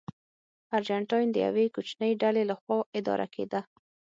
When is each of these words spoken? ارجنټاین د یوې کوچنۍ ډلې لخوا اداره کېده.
ارجنټاین 0.75 1.27
د 1.31 1.37
یوې 1.45 1.65
کوچنۍ 1.75 2.11
ډلې 2.21 2.43
لخوا 2.49 2.77
اداره 2.99 3.27
کېده. 3.35 3.61